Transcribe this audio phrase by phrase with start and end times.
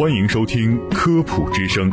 [0.00, 1.90] 欢迎收听《科普之声》，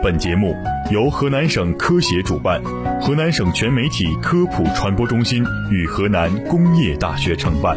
[0.00, 0.54] 本节目
[0.92, 2.62] 由河南省科协主办，
[3.02, 7.76] 河南省全媒体科普传播中心与河南工业大学承办。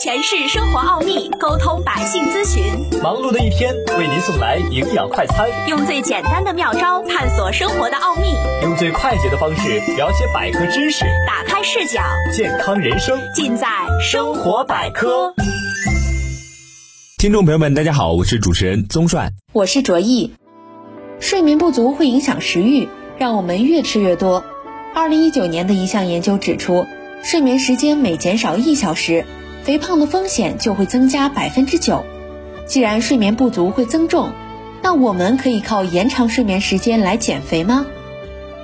[0.00, 2.62] 诠释生活奥秘，沟通百姓咨询。
[3.02, 5.48] 忙碌的一天，为您送来营养快餐。
[5.68, 12.00] 用最简单的妙招探索生活的奥秘，用最快捷的方式了解百科知识，打开视角，
[12.32, 13.66] 健康人生尽在
[14.00, 15.34] 生活百科。
[17.20, 20.32] 听众朋友们，大家好，我是主持人宗帅，我是卓毅。
[21.20, 22.88] 睡眠不足会影响食欲，
[23.18, 24.42] 让我们越吃越多。
[24.94, 26.86] 二零一九年的一项研究指出，
[27.22, 29.26] 睡眠时间每减少一小时，
[29.64, 32.06] 肥胖的风险就会增加百分之九。
[32.64, 34.32] 既然睡眠不足会增重，
[34.82, 37.84] 那我们可以靠延长睡眠时间来减肥吗？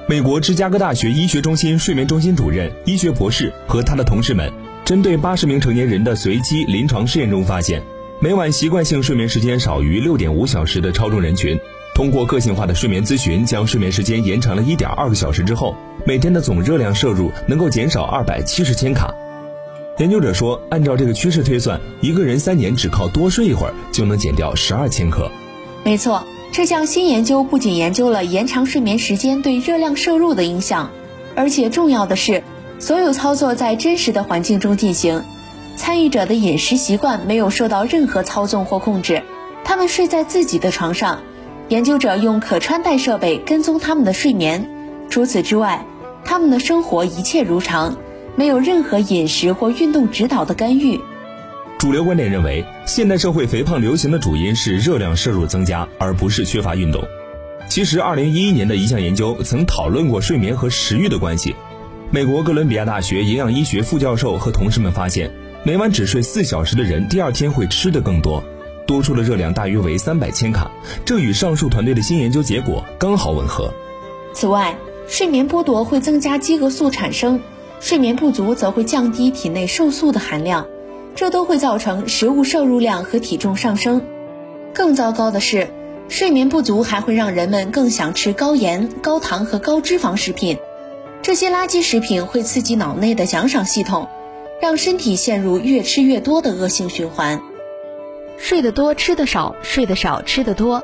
[0.09, 4.51] 美国芝加哥大学医学中心睡眠中心主任、医学博士和他的同事们，
[4.83, 7.83] 针对八十名成年人的随机临床试验中发现。
[8.19, 11.61] 每晚习惯性睡眠时间少于六点五小时的超重人群，
[11.95, 19.15] 通过个性化的睡眠咨询，将睡眠时间延长了一点二个小时之后，每天的总热量摄入能够减少二百七十千卡。
[19.99, 25.31] 研究者说，按照这个趋势推算，一个人三年只靠多睡一会儿就能减掉十二千克。
[25.85, 30.91] 没错，这项新研究不仅研究了延长睡眠时间对热量摄入的影响，
[31.35, 32.43] 而且重要的是，
[32.79, 35.23] 所有操作在真实的环境中进行。
[35.77, 39.23] 参与者的饮食习惯没有受到任何操纵或控制，
[39.63, 41.21] 他们睡在自己的床上。
[41.69, 44.69] 研究者用可穿戴设备跟踪他们的睡眠。
[45.11, 45.85] 除此之外，
[46.25, 47.97] 他们的生活一切如常，
[48.37, 51.01] 没有任何饮食或运动指导的干预。
[51.79, 57.03] 主流观点认为，现代社会肥胖流行的主因是热量摄入增加，而不是缺乏运动。
[57.69, 61.55] 其实，2011年的一项研究曾讨论过睡眠和食欲的关系。
[62.11, 65.31] 美国哥伦比亚大学营养医学副教授和同事们发现。
[65.67, 68.41] 每晚只睡四小时的人，第二天会吃的更多，
[68.87, 70.71] 多出的热量大约为三百千卡，
[71.05, 73.75] 这与上述团队的新研究结果刚好吻合。
[74.33, 77.41] 此外，睡眠剥夺会增加饥饿素产生，
[77.81, 80.69] 睡眠不足则会降低体内瘦素的含量，
[81.17, 84.01] 这都会造成食物摄入量和体重上升。
[84.73, 85.67] 更糟糕的是，
[86.09, 90.59] 睡眠不足还会让人们更想吃高盐、高糖和高脂肪食品，
[91.23, 94.09] 这些垃圾食品会刺激脑内的奖赏系统。
[94.61, 97.41] 让身体陷入越吃越多的恶性循环。
[98.39, 100.83] 睡得多吃得少，睡得少吃得多。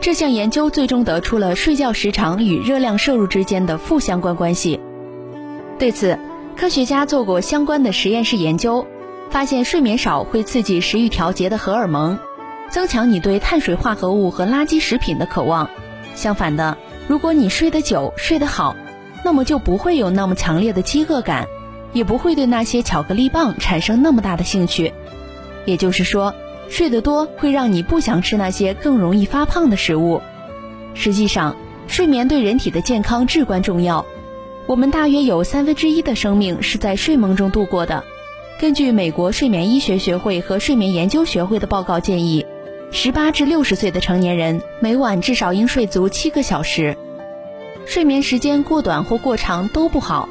[0.00, 4.80] 这项研究最终得出了睡觉时长与热量摄入之间的负相关关系。
[5.78, 6.18] 对此，
[6.56, 8.86] 科学家做过相关的实验室研究，
[9.30, 12.18] 发现睡眠少会刺激食欲调节的荷尔蒙，
[12.70, 15.70] 增强你对碳水化合物和垃圾食品的渴望。
[16.14, 16.76] 相反的，
[17.08, 18.76] 如果你睡得久、睡得好，
[19.24, 21.46] 那么就不会有那么强烈的饥饿感。
[21.94, 24.92] 也不会对那些巧克力棒产生那么大的兴趣，
[25.64, 26.34] 也就是说，
[26.68, 30.20] 睡得多会让你不想吃那些更容易发胖的食物。
[30.92, 31.56] 实际上，
[31.86, 34.04] 睡眠对人体的健康至关重要。
[34.66, 38.02] 我们大约有三分之一的生命是在睡梦中度过的。
[38.58, 42.46] 根据美国睡眠医学学会和睡眠研究学会的报告建议，
[42.90, 46.96] 十八至六十岁的成年人每晚至少应睡足七个小时。
[47.86, 50.28] 睡眠时间过短或过长都不好。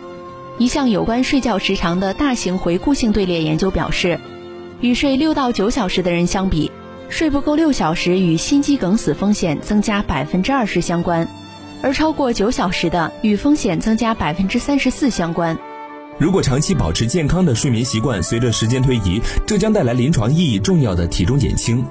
[0.60, 4.20] 一项有关睡觉时长的大型回顾性队列研究表示，
[4.82, 6.72] 与睡六到九小时的人相比，
[7.10, 11.28] 睡不够六小时与心肌梗死风险增加百分之二十相关，
[11.82, 15.58] 而超过九小时的与风险增加百分之三十四相关。
[16.20, 21.84] 如果长期保持健康的睡眠习惯，随着时间推移，这将带来临床意义重要的体重减轻。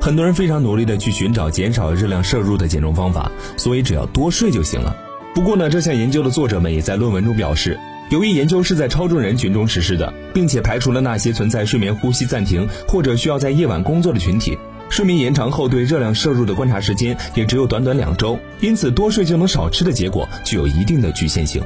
[0.00, 4.96] 很多人非常努力的去寻找减少热量摄入的减重方法，所以只要多睡就行了。
[5.36, 7.78] 不过呢，这项研究的作者们也在论文中表示。
[8.12, 14.58] 由于研究是在超重人群中实施的，并且排除了那些存在睡眠呼吸暂停或者需要在夜晚工作的群体，
[14.90, 21.62] 睡眠延长后对热量摄入的观察时间也只有短短两周，因此多睡就能少吃的结果具有一定的局限性。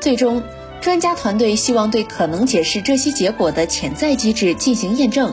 [0.00, 0.42] 最终，
[0.80, 5.32] 专家团队希望对可能解释这些结果的潜在机制进行验证，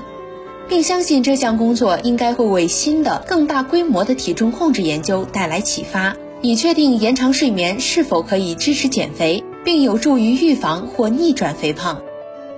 [0.70, 9.44] 并相信这项工作应该会为新的、更大规模的体重控制研究带来启发，以确定延长睡眠是否可以支持减肥。
[9.64, 12.02] 并有助于预防或逆转肥胖。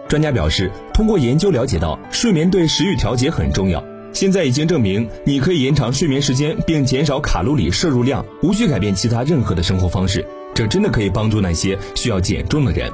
[0.07, 3.83] 专家表示，通过研究了解到，睡眠对食欲调节很重要。
[4.11, 10.23] 现在已经证明，你可以延长睡眠时间，并减少卡路里摄入量，无需改变其他任何的生活方式。
[10.53, 12.91] 这真的可以帮助那些需要减重的人。